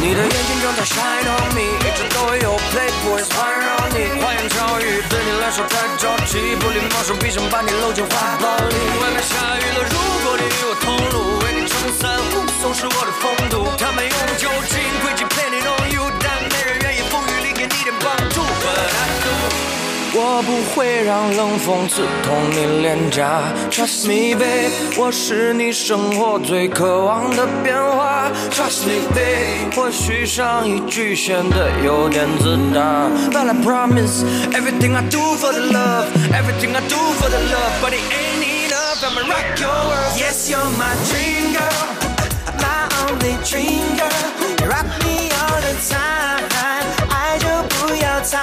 [0.00, 8.74] 你的眼睛正在 shine on me，一直都会有 playboys 环绕你，花言巧语对你来说太着急，不礼貌手臂上把你搂进怀抱里。
[9.02, 13.68] 外面下雨了，如果你与我同路，为你撑伞护送是我的风度。
[13.76, 18.40] 他们用酒精诡计 planning on you，但没人愿意风雨里给你点帮助。
[18.40, 19.81] But I do。
[20.14, 34.22] 我不会让冷风刺痛你脸颊，Trust me, babe，我是你生活最渴望的变化，Trust me, babe，或许上一句显得有点自大，But I promise
[34.52, 38.44] everything I do for the love, everything I do for the love, but it ain't
[38.66, 39.02] enough.
[39.02, 40.12] I'ma rock your world.
[40.18, 41.88] Yes, you're my dream girl,
[42.60, 44.28] my only dream girl.
[44.60, 46.44] You rock me all the time.
[47.08, 48.36] 爱就不要猜。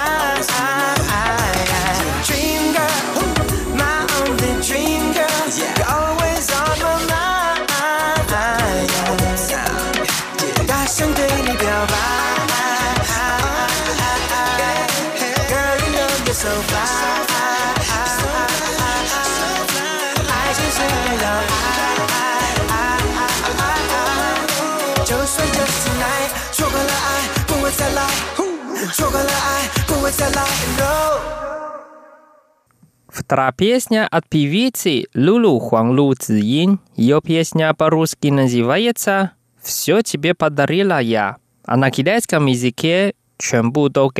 [33.08, 36.78] Вторая песня от певицы Лулу Хуанглу Цзинь.
[36.96, 44.10] Ее песня по-русски называется «Все тебе подарила я», а на китайском языке «Чембу до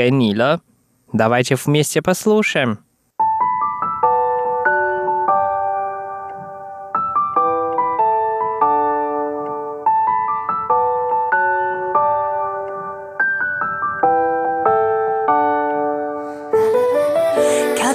[1.12, 2.80] Давайте вместе послушаем.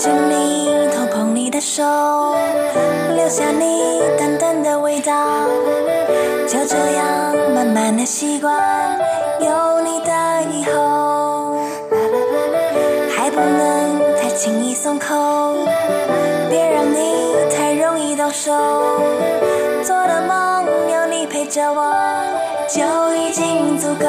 [0.05, 1.83] 靠近你，偷碰你的手，
[3.15, 5.11] 留下你淡淡的味道，
[6.47, 8.55] 就这样慢慢的习惯。
[9.39, 11.57] 有你的以后，
[13.17, 15.15] 还不能太轻易松口，
[16.51, 18.51] 别让你太容易动手，
[19.81, 21.91] 做的梦有你陪着我
[22.67, 22.83] 就
[23.15, 24.05] 已经足够，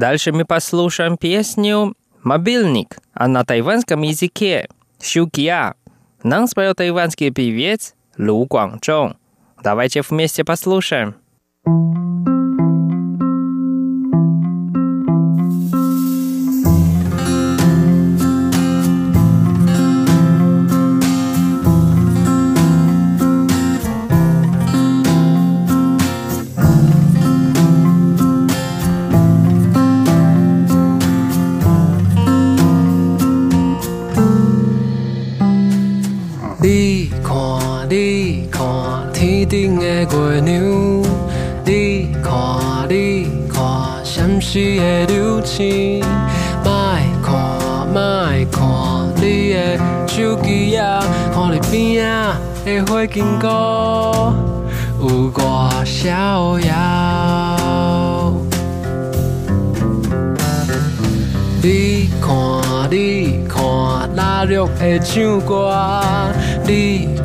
[0.00, 4.66] Дальше мы послушаем песню «Мобильник», а на тайванском языке
[4.98, 5.74] «Щукья».
[6.22, 9.16] Нам споет тайванский певец Лу Гуанчжоу.
[9.62, 11.16] Давайте вместе послушаем.
[46.64, 46.70] 莫
[47.22, 47.28] 看
[47.92, 48.00] 莫
[48.50, 48.60] 看
[49.16, 51.02] 你的手机啊，
[51.34, 54.32] 看你边啊的花经过
[55.00, 56.68] 有我逍遥。
[61.62, 63.60] 你看你看
[64.14, 65.70] 哪绿的唱歌，
[66.66, 67.19] 你。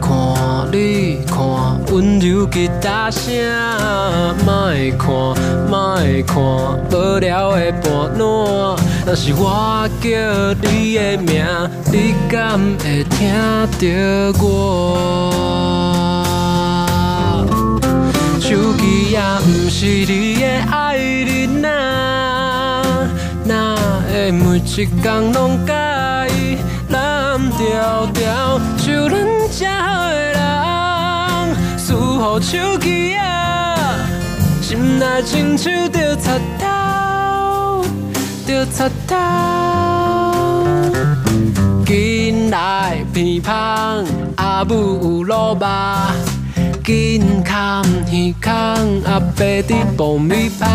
[1.96, 3.32] 温柔吉他声，
[4.46, 5.08] 莫看
[5.70, 5.96] 莫
[6.28, 6.36] 看
[6.92, 7.88] 无聊的伴
[8.18, 8.20] 侣。
[9.06, 10.10] 若是我叫
[10.62, 11.46] 你的名，
[11.94, 13.32] 你敢会听
[13.80, 14.52] 到我？
[18.42, 19.18] 手机也
[19.48, 23.08] 毋是你的爱人啊，
[23.46, 23.78] 哪
[24.12, 26.58] 会每一工拢甲伊
[26.90, 29.35] 蓝调调，就咱。
[32.26, 33.76] 互手机啊，
[34.60, 37.86] 心内亲像着插头，
[38.48, 39.16] 着插头。
[41.86, 44.04] 紧来鼻芳，
[44.38, 46.16] 阿母有老爸，
[46.84, 48.52] 紧看耳孔，
[49.06, 50.68] 阿伯伫爆米香，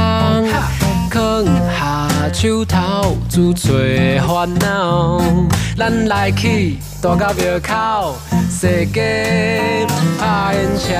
[1.10, 1.44] 放
[1.76, 3.72] 下手头，自找
[4.24, 5.20] 烦恼。
[5.80, 8.18] 咱来去大甲庙口。
[8.50, 9.86] 世界
[10.18, 10.92] 拍烟枪，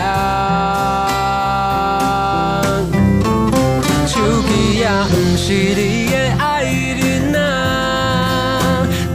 [4.07, 4.15] 手
[4.49, 7.45] 机也不是你的爱人啊，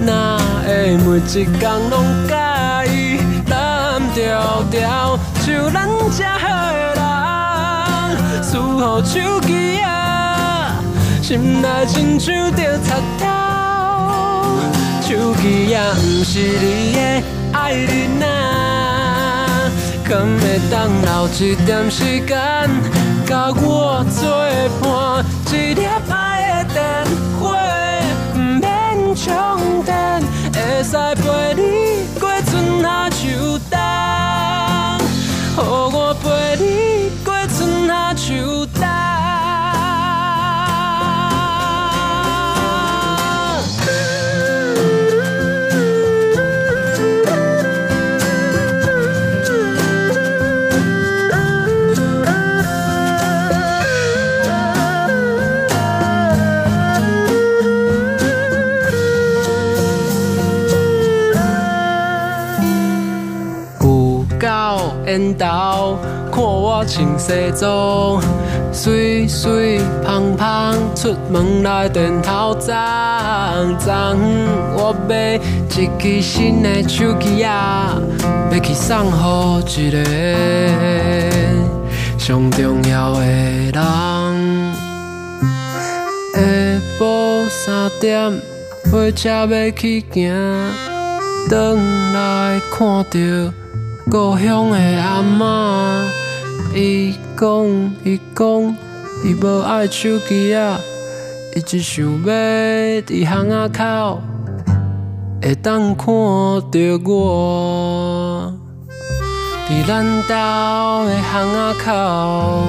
[0.01, 0.37] 哪
[0.67, 1.57] 会每一天
[1.89, 1.93] 拢
[2.29, 3.17] 甲伊
[3.49, 5.17] 蓝调调？
[5.39, 7.01] 像咱这好的人，
[8.43, 10.77] 输予手机啊，
[11.23, 13.25] 心内亲像着插头，
[15.15, 16.99] 手机也不是你的
[17.53, 19.71] 爱人啊，
[20.03, 22.37] 敢会当留一点时间，
[23.25, 24.27] 甲我作
[24.81, 26.83] 伴，一粒爱的电
[27.39, 27.55] 话，
[28.33, 29.25] 不免充
[29.85, 30.91] 电，会使
[31.21, 31.23] 陪
[31.55, 31.63] 你
[32.19, 33.79] 过春夏秋冬，
[35.55, 35.59] 予
[35.95, 38.64] 我陪你过春夏秋
[66.95, 68.23] 穿西装，
[68.71, 72.73] 水水胖胖，出门来电头脏
[73.77, 74.17] 脏。
[74.77, 77.97] 我买一支新的手机啊，
[78.49, 79.17] 要去送给
[79.81, 80.05] 一个
[82.17, 83.73] 上重要的人。
[86.33, 86.39] 下
[86.97, 88.31] 晡三点，
[88.89, 90.33] 火车要去行，
[91.49, 91.75] 转
[92.13, 93.53] 来看到。
[94.09, 95.43] 故乡的阿嬷，
[96.73, 97.65] 伊讲，
[98.03, 98.75] 伊讲，
[99.23, 100.79] 伊无爱手机啊，
[101.55, 102.11] 伊只想要
[103.01, 104.21] 伫巷仔口，
[105.41, 108.53] 会当看到我，
[109.69, 112.63] 伫咱家的巷仔口，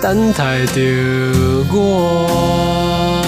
[0.00, 0.80] 等待着
[1.72, 3.21] 我。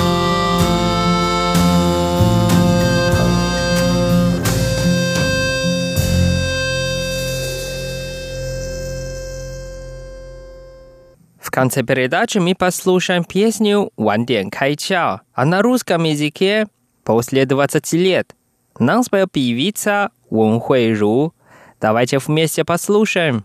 [11.54, 16.66] Конце передачи мы послушаем песню «Ван Ден Кай Чао», а на русском языке
[17.04, 18.34] «После 20 лет»
[18.80, 21.32] нам спел певица Вон Хуэй Ру.
[21.80, 23.44] Давайте вместе послушаем.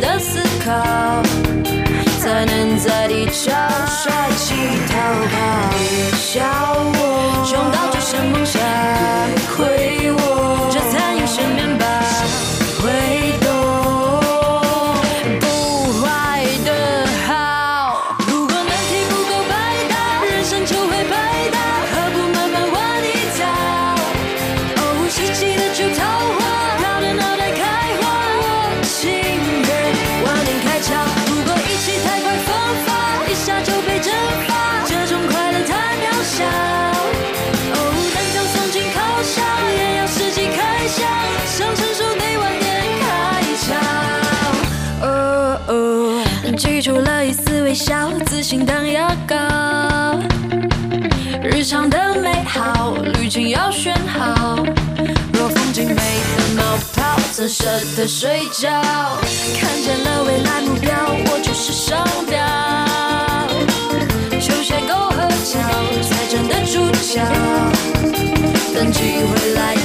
[0.00, 1.22] 的思考，
[2.20, 4.54] 才能在地球帅气
[4.88, 4.94] 逃
[5.32, 5.34] 跑。
[5.78, 6.42] 别笑
[6.76, 8.60] 我，穷到只剩梦想，
[47.76, 49.36] 笑，自信当牙膏。
[51.42, 54.56] 日常的美好，旅程要选好。
[55.34, 56.62] 若风景美得冒
[56.94, 58.70] 泡，怎舍得睡觉？
[59.60, 60.90] 看见了未来目标，
[61.26, 62.40] 我就是商标。
[64.40, 65.60] 球鞋够合脚，
[66.00, 67.20] 才真的主角。
[68.74, 69.76] 等机会来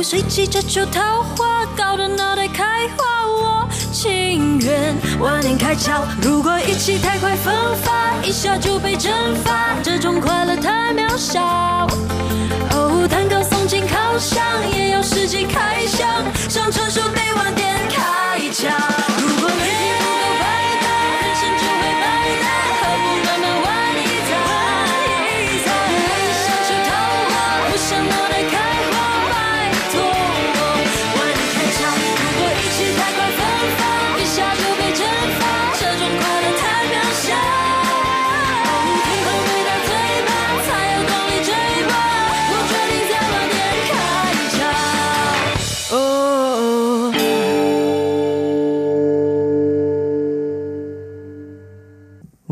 [0.00, 3.28] 哦，谁急着求桃花，搞得脑袋开花？
[3.28, 6.00] 我情愿晚点开窍。
[6.22, 9.12] 如果一起太快分发，一下就被蒸
[9.44, 11.86] 发，这种快乐太渺小。
[12.70, 14.42] 哦，蛋糕送进烤箱，
[14.74, 18.89] 也要实际开箱，上车时得晚点开窍。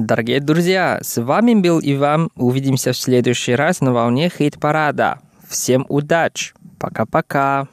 [0.08, 2.30] Дорогие друзья, с вами был Иван.
[2.34, 5.18] Увидимся в следующий раз на волне хит-парада.
[5.46, 6.54] Всем удачи.
[6.78, 7.68] Пока-пока.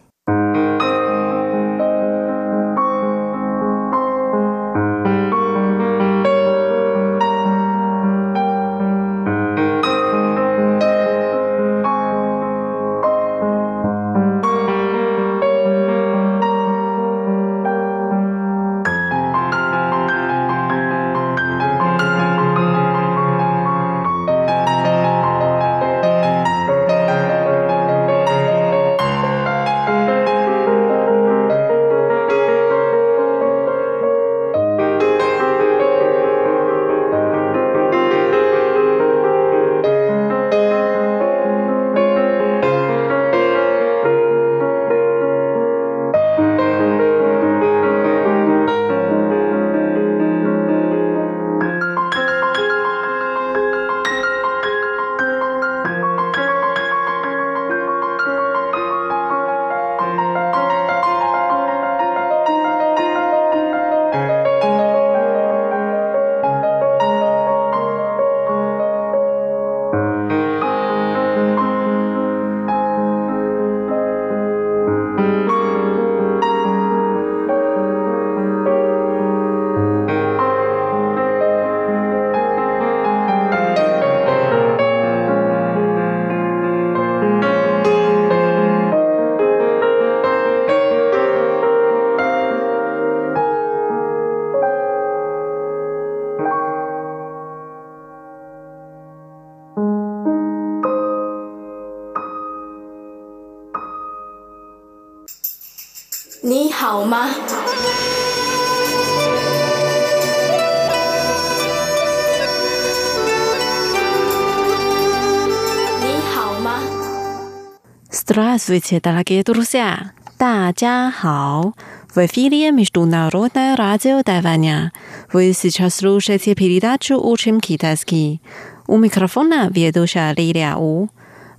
[118.65, 120.13] Здравствуйте, дорогие друзья!
[120.39, 121.75] 大家好!
[122.15, 124.93] В эфире Международное радио Тайваня.
[125.31, 128.41] Вы сейчас слушаете передачу «Учим китайский».
[128.87, 131.11] У микрофона ведущая Лилия У.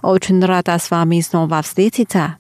[0.02, 2.38] Очень рада с вами снова встретиться.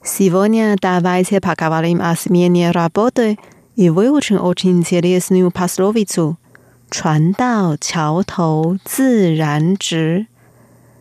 [0.00, 3.36] Сегодня давайте поговорим о смене работы
[3.74, 6.36] и выучим очень интересную пословицу
[6.88, 10.28] «船到桥头自然直».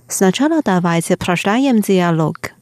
[0.07, 2.55] Сначала давайте прочитаем диалог.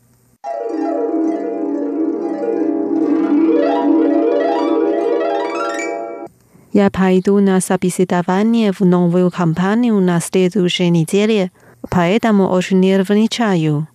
[6.77, 11.51] Я пойду на собеседование в новую компанию на следующей неделе,
[11.89, 13.87] поэтому очень нервничаю.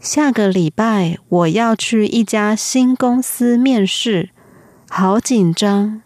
[0.00, 4.30] 下个礼拜我要去一家新公司面试，
[4.88, 6.02] 好紧张。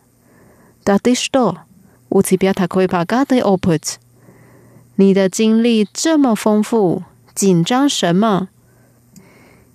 [0.85, 1.61] Да ты что?
[2.11, 3.97] У тебя такой богатый опыт.
[4.97, 7.05] 你的经历这么丰富，
[7.35, 8.49] 紧张什么？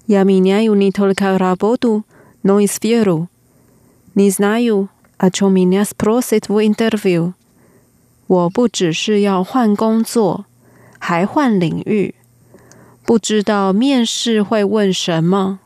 [0.05, 2.03] Я меняю не только работу,
[2.43, 3.27] но и сферу.
[4.13, 7.33] Не знаю, о чем меня спросят в интервью.
[8.27, 10.45] 我不只是要换工作，
[10.99, 12.15] 还换领域。
[13.03, 15.59] 不知道面试会问什么。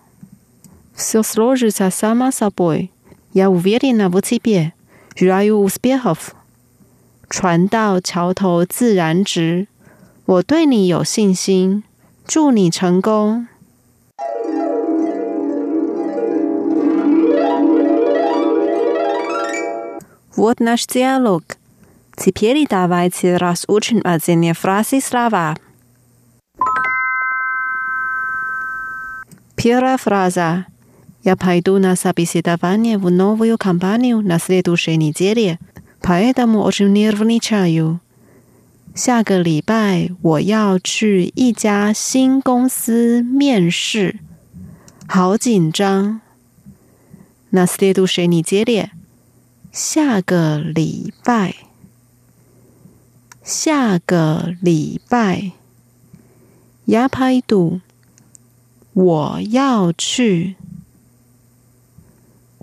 [0.96, 2.90] Все сложится само собой.
[3.34, 4.72] Я уверена в тебе.
[5.16, 6.34] Желаю успехов.
[7.30, 9.68] 船到桥头自然直，
[10.26, 11.84] 我对你有信心，
[12.26, 13.48] 祝你成功。
[20.36, 21.44] Вот наш диалог.
[22.18, 25.58] Теперь давайте разучим отдельные фразы слова.
[29.56, 30.66] Первая фраза.
[31.24, 35.58] Я пойду на собеседование в новую компанию на следующей неделе.
[36.02, 38.00] Поэтому очень нервничаю.
[38.94, 44.20] 下个礼拜我要去一家新公司面试，
[45.06, 46.22] 好紧张。
[47.50, 48.92] 那 stay 度谁你接列？
[49.73, 51.55] 下个礼拜，
[53.45, 55.53] 下个礼拜，
[56.87, 57.81] 牙拍度，
[58.93, 60.57] 我要去，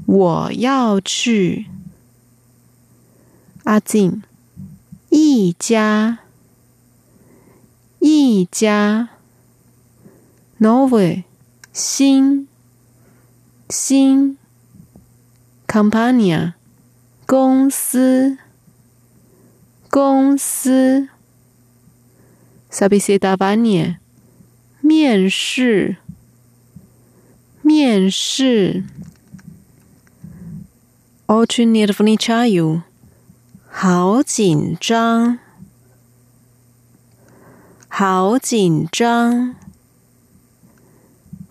[0.05, 1.67] 我要去。
[3.63, 4.21] 阿静，
[5.09, 6.19] 一家，
[7.99, 9.09] 一家
[10.59, 11.23] ，Novi，
[11.73, 12.47] 新，
[13.69, 14.37] 新
[15.65, 16.56] ，Campania
[17.27, 18.37] 公司
[19.89, 21.09] 公司
[22.71, 23.97] subbiscitavani
[24.79, 25.97] 面试
[27.61, 28.85] 面试
[31.25, 32.83] alternate furniture
[33.69, 35.37] 好紧张
[37.89, 39.53] 好紧张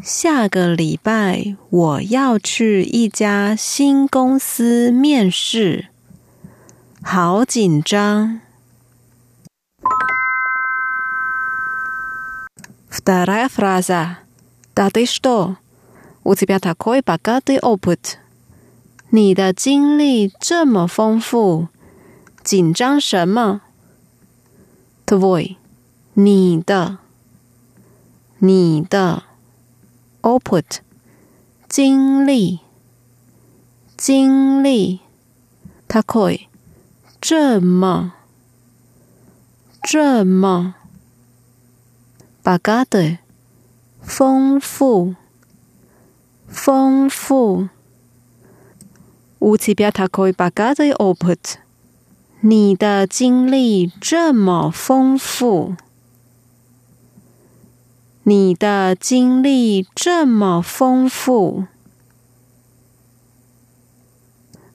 [0.05, 5.87] 下个礼拜我要去一家新公司面试，
[7.01, 8.41] 好紧张。
[12.89, 14.17] Вторая фраза.
[14.75, 15.57] Да ты что?
[16.23, 18.17] У тебя такой богатый опыт.
[19.09, 21.67] 你的经历这么丰富。
[22.43, 23.61] 紧张什么？
[25.05, 25.57] Tvoi，
[26.13, 26.97] 你的，
[28.39, 29.23] 你的
[30.26, 30.78] Output
[31.68, 32.58] 经历
[33.96, 34.98] 经历，
[35.86, 36.48] 它可以
[37.20, 38.14] 这么
[39.84, 40.74] 这么
[42.42, 43.18] 把它的
[44.02, 45.14] 丰富
[46.48, 47.68] 丰富，
[49.38, 51.38] 无其表它可以把的 output。
[52.40, 55.76] 你的经历这么丰富。
[58.25, 61.65] 你的经历这么丰富。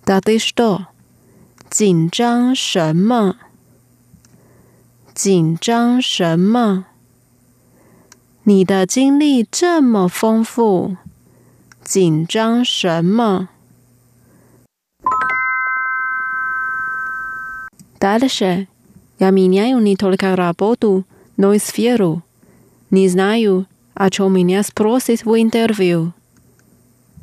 [0.05, 0.87] 到底是多
[1.69, 3.37] 紧张什么？
[5.15, 6.87] 紧张什么？
[8.45, 10.97] 你的经历这么丰富，
[11.83, 13.49] 紧张什么？
[17.99, 18.69] Дальше
[19.19, 21.05] я меняю не только работу,
[21.37, 22.23] но и сферу.
[22.92, 23.64] Nie znaję,
[23.96, 26.12] a chomieniacs prószę o wyinterwiew.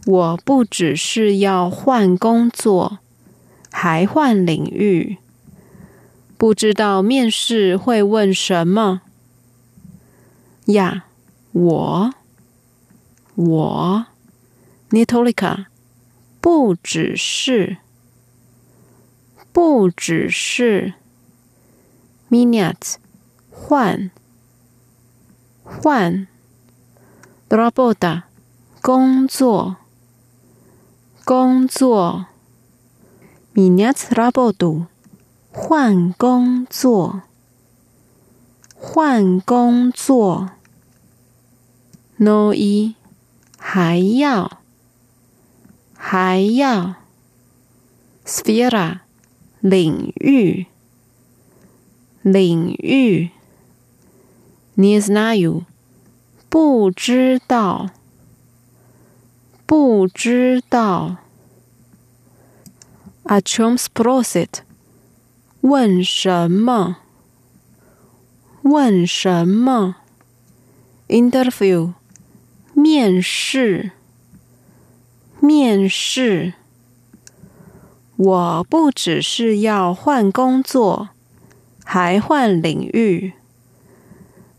[0.07, 2.99] 我不只是要换工作，
[3.71, 5.19] 还换领域。
[6.39, 9.03] 不知道面试会问什么
[10.67, 11.05] 呀？
[11.53, 12.15] 我，
[13.35, 14.07] 我
[14.91, 15.67] ，nie tylko.
[16.41, 17.77] 不只是，
[19.53, 20.95] 不只是
[22.31, 22.95] ，chomieniacs.
[23.51, 24.11] 换。
[25.71, 26.27] 换
[27.51, 28.23] roboda
[28.81, 29.77] 工作
[31.25, 32.27] 工作
[33.55, 34.87] minutes robodu
[35.53, 37.23] 换工作
[38.75, 40.51] 换工作
[42.17, 42.95] no 一
[43.59, 44.59] 还要
[45.95, 46.95] 还要
[48.25, 49.01] sphere
[49.61, 50.67] 领域，
[52.23, 53.31] 领域。
[54.78, 55.66] Не знаю，
[56.50, 57.92] 不知道，
[59.66, 61.18] 不知道。
[63.26, 64.64] О чем спросит？
[65.62, 66.98] 问什么？
[68.64, 69.96] 问什么？
[71.08, 71.94] Interview，
[72.74, 73.92] 面试，
[75.40, 76.54] 面试。
[78.16, 81.10] 我不只是要换工作，
[81.84, 83.34] 还换领域。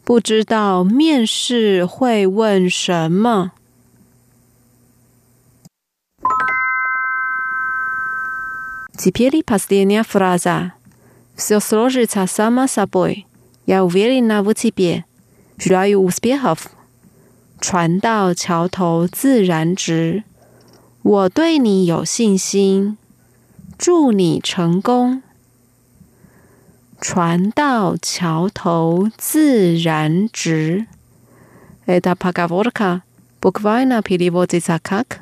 [0.09, 3.53] 不知道面试会问什么？
[8.97, 10.73] Теперь последняя фраза.
[11.37, 13.27] Все сложится само собой.
[13.67, 15.05] Я уверена в тебе.
[15.59, 16.71] Желаю успехов.
[17.61, 20.23] 船到桥头自然直。
[21.03, 22.97] 我对你有信心。
[23.77, 25.23] 祝你成功！
[27.01, 30.87] 船到桥头自然直。
[31.87, 33.03] Это поговорка
[33.41, 35.21] буквально переводится как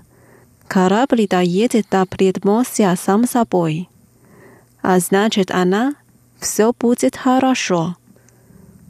[0.68, 3.88] «Корабль доедет до предмостья сам собой»,
[4.80, 5.96] а значит она
[6.38, 7.96] «все будет хорошо».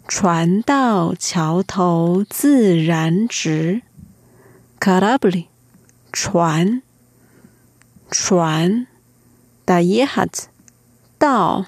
[0.07, 3.83] 船到桥头自然直。
[4.79, 5.47] Корабль
[6.13, 6.83] 船
[8.11, 8.87] 船。
[9.65, 10.49] Доехать
[11.19, 11.67] 到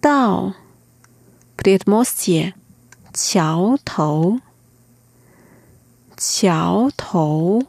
[0.00, 0.54] 道
[1.56, 2.54] p r e d m o s t i
[3.12, 4.40] 桥头，
[6.16, 7.62] 桥头。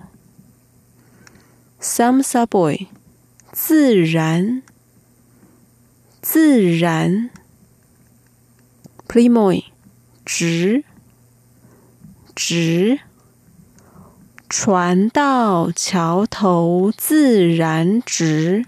[1.82, 2.88] Samsaboy，
[3.52, 4.62] 自然，
[6.22, 7.30] 自然。
[9.08, 9.64] Primoy，
[10.26, 10.84] 直，
[12.36, 13.00] 直。
[14.50, 18.66] 船到桥头自然直。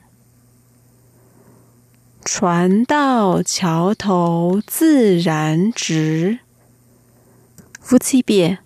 [2.23, 6.39] 船到桥头自然直。
[7.79, 8.59] 夫妻别，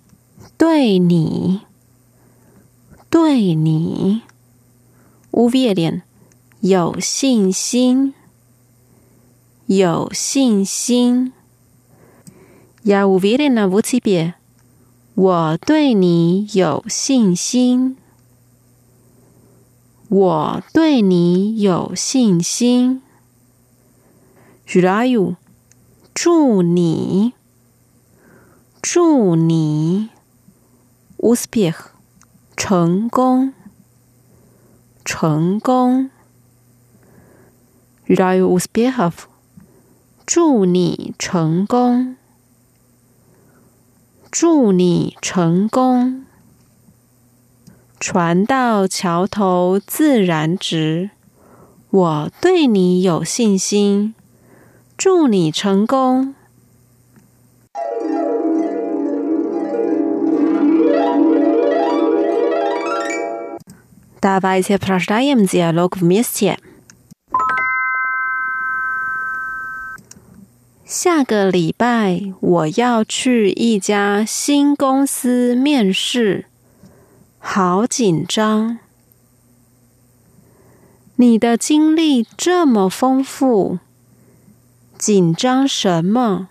[0.58, 1.62] 对你，
[3.10, 4.22] 对你。
[5.32, 6.04] 乌别脸，
[6.60, 8.14] 有信心，
[9.68, 11.32] 有信心。
[12.84, 13.70] 呀，乌别脸呢？
[13.70, 14.36] 夫妻别，
[15.16, 17.98] 我对你有信心，
[20.10, 23.02] 我对你有信心。
[24.68, 25.36] Jurayu，
[26.16, 27.34] 祝你，
[28.82, 30.10] 祝你
[31.20, 31.76] ，Uspeh，
[32.58, 33.54] 成功，
[35.06, 36.10] 成功。
[38.08, 39.14] Jurayu Uspehov，
[40.26, 42.18] 祝你成功，
[44.32, 46.26] 祝你成功。
[48.00, 51.12] 船到桥头自然直，
[51.92, 54.15] 我对你有信心。
[54.98, 56.36] 祝你成功。
[64.22, 66.58] Давайте прождаем диалог вместе。
[70.84, 76.46] 下个礼拜我要去一家新公司面试，
[77.38, 78.80] 好紧张。
[81.18, 83.80] 你的经历这么丰富。
[84.98, 86.48] 紧张什么？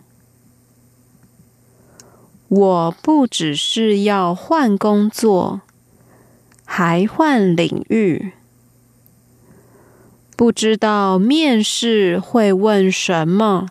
[2.49, 5.63] 我不只是要换工作，
[6.65, 8.33] 还换领域。
[10.37, 13.69] 不知道面试会问什么？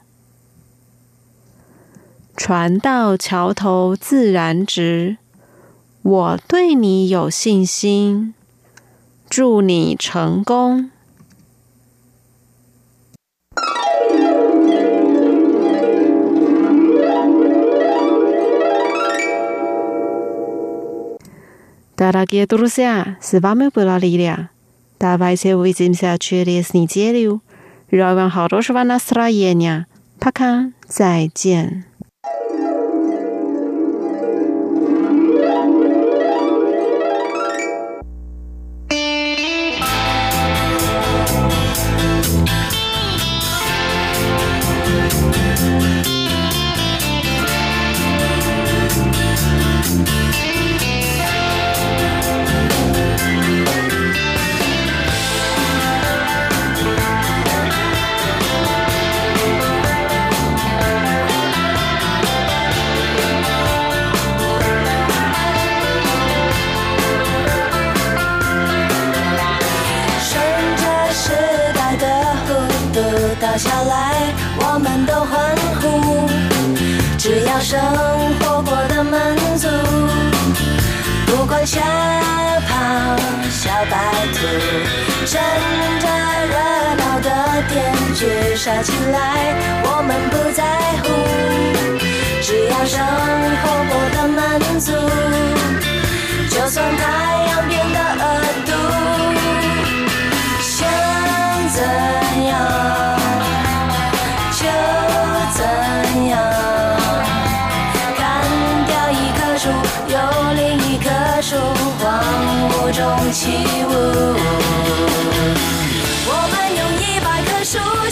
[2.35, 5.17] 船到桥头自然直。
[6.01, 8.33] 我对你有信心，
[9.29, 10.89] 祝你成功。
[22.11, 24.49] Дорогие друзья, с вами была Лилия.
[24.99, 27.41] Давайте увидимся через неделю.
[27.89, 29.87] Желаю вам хорошего настроения.
[30.19, 30.73] Пока.
[30.85, 31.85] 再见。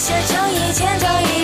[0.02, 1.41] 些争议，千种一。